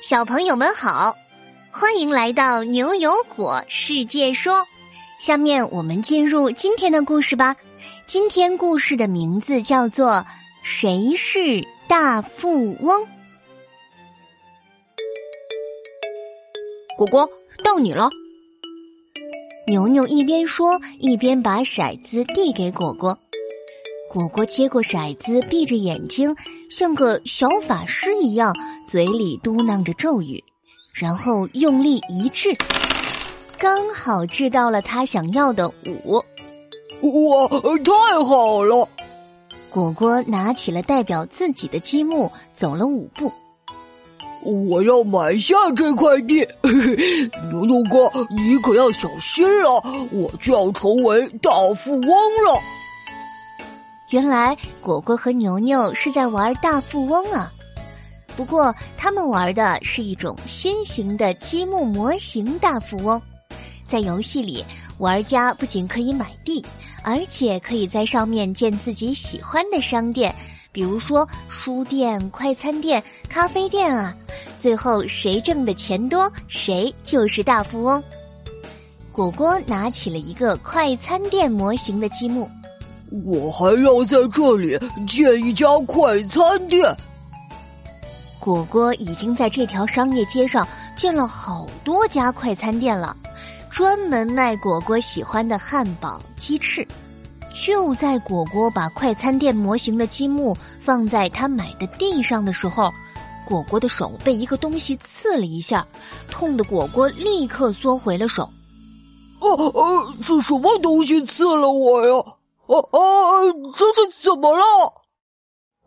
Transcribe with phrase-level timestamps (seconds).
[0.00, 1.16] 小朋友们好，
[1.72, 4.64] 欢迎来到牛油果世界说。
[5.18, 7.56] 下面我们进入今天的故事吧。
[8.06, 10.10] 今天故事的名字叫做
[10.62, 13.02] 《谁是大富翁》。
[16.96, 17.28] 果果，
[17.64, 18.08] 到你了。
[19.66, 23.18] 牛牛一边说，一边把骰子递给果果。
[24.08, 26.34] 果果接过骰子，闭着眼睛，
[26.70, 28.56] 像个小法师一样，
[28.88, 30.42] 嘴里嘟囔着咒语，
[30.94, 32.56] 然后用力一掷，
[33.58, 36.14] 刚好掷到了他想要的五。
[37.02, 37.46] 哇，
[37.84, 38.88] 太好了！
[39.68, 43.30] 果果拿起了代表自己的积木，走了五步。
[44.42, 46.48] 我要买下这块地，
[47.52, 52.58] 牛牛哥，你可要小心了，我就要成为大富翁了。
[54.08, 57.52] 原来果果和牛牛是在玩大富翁啊，
[58.38, 63.20] 不过他们玩的是一种新型的积木模型大富翁。
[63.88, 64.64] 在游戏里，
[64.98, 66.64] 玩家不仅可以买地，
[67.02, 70.32] 而且可以在上面建自己喜欢的商店，
[70.70, 74.14] 比如说书店、快餐店、咖啡店啊。
[74.56, 78.00] 最后谁挣的钱多，谁就是大富翁。
[79.10, 82.48] 果果拿起了一个快餐店模型的积木。
[83.24, 86.96] 我还要在这里建一家快餐店。
[88.40, 90.66] 果果已经在这条商业街上
[90.96, 93.16] 建了好多家快餐店了，
[93.70, 96.86] 专门卖果果喜欢的汉堡、鸡翅。
[97.52, 102.92] 就在果果把快餐店模型的积木放在他买的地上的时候，
[103.44, 105.84] 果果的手被一个东西刺了一下，
[106.30, 108.48] 痛的果果立刻缩回了手。
[109.40, 112.14] 哦哦，是什么东西刺了我呀？
[112.66, 114.92] 哦哦，这是怎么了？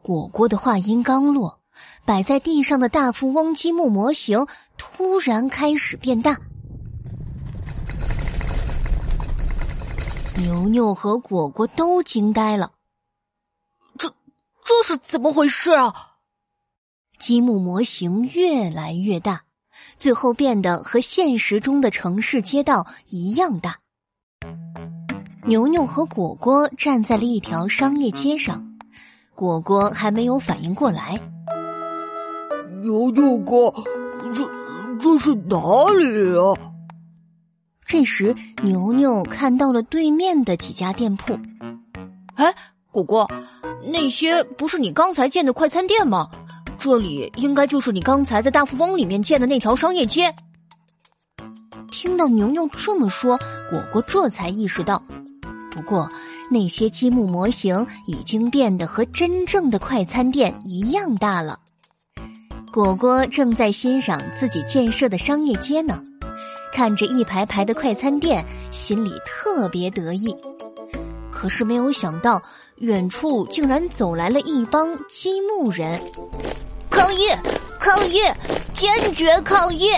[0.02, 1.61] 果果的话音刚落，
[2.12, 4.45] 摆在地上的大富翁积木模型
[4.78, 6.38] 突然开始变大。
[10.36, 12.73] 牛牛和果果都惊呆了，
[13.98, 14.14] 这
[14.66, 15.94] 这是怎么回事啊？
[17.17, 19.44] 积木模型越来越大，
[19.95, 23.80] 最后变得和现实中的城市街道一样大。
[25.45, 28.77] 牛牛和果果站在了一条商业街上，
[29.33, 31.17] 果果还没有反应过来。
[32.81, 33.71] 牛牛哥，
[34.33, 34.49] 这
[34.99, 36.58] 这是哪里啊？
[37.86, 41.37] 这时，牛牛看到了对面的几家店铺。
[42.36, 42.53] 哎，
[42.91, 43.30] 果果，
[43.91, 46.27] 那些不是你刚才建的快餐店吗？
[46.80, 50.33] 这里应该就是你刚才在大富翁里面建的那条商业街。
[51.91, 53.37] 听到牛牛这么说，
[53.70, 55.03] 果果这才意识到。
[55.70, 56.09] 不过，
[56.49, 61.59] 那些积木模型已经变得和真正的快餐店一样大了。
[62.71, 66.02] 果果正在欣赏自己建设的商业街呢，
[66.71, 70.33] 看着一排排的快餐店，心里特别得意。
[71.30, 72.42] 可是没有想到，
[72.77, 75.99] 远处竟然走来了一帮积木人，
[76.89, 77.27] 抗议！
[77.77, 78.20] 抗议！
[78.73, 79.89] 坚决抗议！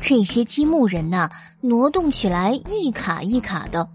[0.00, 1.28] 这些积木人呐，
[1.60, 3.86] 挪动起来一卡一卡的。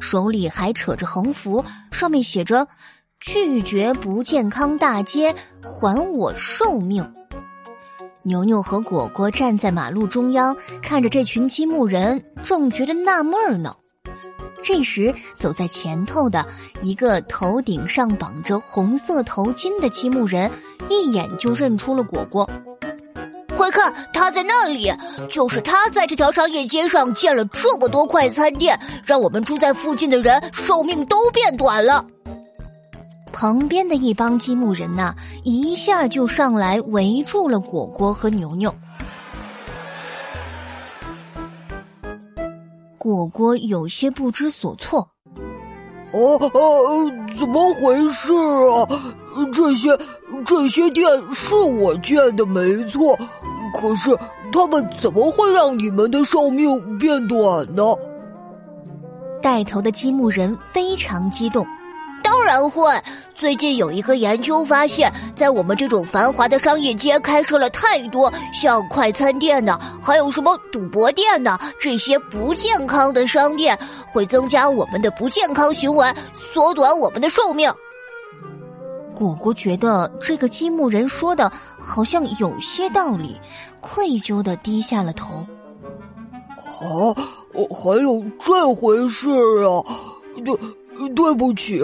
[0.00, 2.68] 手里还扯着横幅，上面写着
[3.26, 7.10] “拒绝不健康大街，还我寿命”。
[8.22, 13.74] 牛牛和果果站在马路中央，看着这群积木人，正觉得纳闷儿呢。
[14.62, 16.44] 这时，走在前头的
[16.82, 20.50] 一个头顶上绑着红色头巾的积木人，
[20.90, 22.46] 一眼就认出了果果。
[23.56, 24.92] 快看，他在那里！
[25.30, 32.04] 就是他在这条商业街上建了这么多快餐店，让我们住在附近的人寿命都变短了。
[33.34, 35.12] 旁边的一帮积木人呐，
[35.42, 38.72] 一下就上来围住了果果和牛牛。
[42.96, 45.06] 果果有些不知所措。
[46.12, 48.86] 哦哦，怎么回事啊？
[49.52, 49.98] 这些
[50.46, 53.18] 这些店是我建的，没错。
[53.74, 54.16] 可是
[54.52, 57.82] 他们怎么会让你们的寿命变短呢？
[59.42, 61.66] 带头的积木人非常激动。
[62.34, 62.92] 当然会！
[63.32, 73.78] 最近有一个研究发现，在我们这种繁华的商业街开设了太多像快餐店的，还有什么赌博店的这些不健康的商店，
[74.12, 77.72] 会增加我们的不健康行为，缩短我们的寿命。
[79.14, 81.48] 果果觉得这个积木人说的
[81.78, 83.40] 好像有些道理，
[83.80, 85.46] 愧疚的低下了头。
[86.80, 87.14] 啊，
[87.70, 89.30] 还有这回事
[89.62, 89.84] 啊？
[90.44, 90.58] 对。
[91.14, 91.80] 对不起，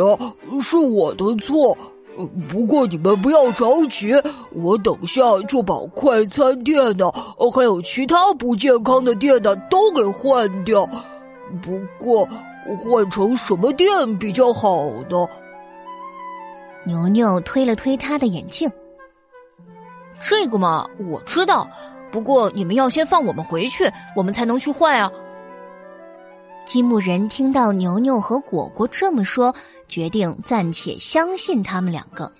[0.61, 1.77] 是我的错。
[2.49, 4.12] 不过你们不要着急，
[4.53, 7.11] 我等下就把快餐店的，
[7.53, 10.87] 还有其他不健康的店的，都给换掉。
[11.62, 12.29] 不过
[12.85, 15.27] 换成什么店比较好呢？
[16.85, 18.71] 牛牛推了推他的眼镜。
[20.21, 21.67] 这个嘛，我知道。
[22.11, 25.11] 不过你们要先放我们回去，我们才能去换啊。
[26.72, 29.52] 积木人听到牛牛和果果这么说，
[29.88, 32.31] 决定暂且相信他们两个。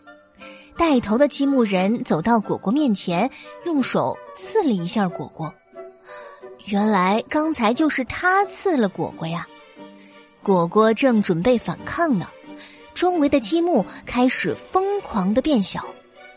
[0.77, 3.29] 带头的积木人走到果果面前，
[3.67, 5.53] 用手刺了一下果果。
[6.67, 9.49] 原来刚才就是他刺了果果呀！
[10.45, 12.29] 果果正准备反抗呢，
[12.95, 15.85] 周围的积木开始疯狂的变小，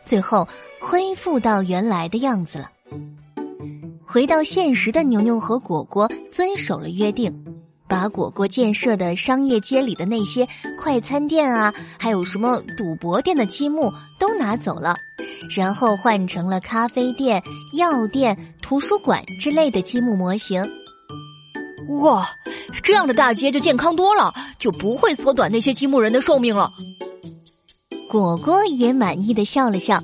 [0.02, 0.48] 最后
[0.80, 2.72] 恢复到原来的样子了。
[4.04, 7.32] 回到现实的牛牛和果果遵守了约定。
[7.88, 10.48] 把果果建设的商业街里的那些
[10.78, 14.96] 快餐店啊，还有什么赌博店的积木都拿走了，
[15.56, 17.42] 然后换成了咖啡店、
[17.74, 20.64] 药店、图书馆之类的积木模型。
[22.02, 22.28] 哇，
[22.82, 26.72] 这样的大街就健康多了，就不会缩短那些积木人的寿命了。
[28.10, 30.02] 果果也满意的笑了笑。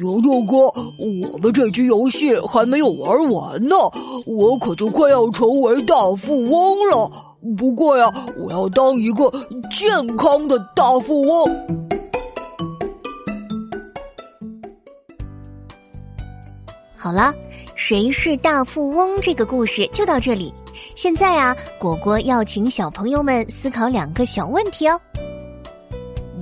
[0.00, 0.56] 牛牛哥，
[0.96, 3.76] 我们这局游戏还没有玩完呢，
[4.24, 7.10] 我可就快要成为大富翁了。
[7.58, 9.30] 不过呀，我要当一个
[9.70, 11.66] 健康的大富翁。
[16.96, 17.34] 好了，
[17.74, 20.52] 谁是大富翁这个故事就到这里。
[20.94, 24.98] 现在啊，果果要请小朋友们思考两个小问题哦。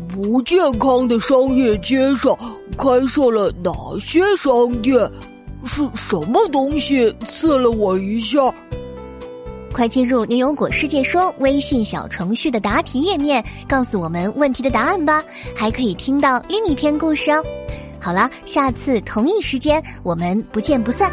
[0.08, 2.36] 不健康的商业街上。
[2.78, 4.96] 开设了哪些商店？
[5.64, 8.38] 是什么东西刺了我一下？
[9.72, 15.22] 快进入牛油果世界说微信小程序的答题页面，告诉我们问题的答案吧！
[15.54, 17.42] 还可以听到另一篇故事哦。
[18.00, 21.12] 好了，下次同一时间我们不见不散。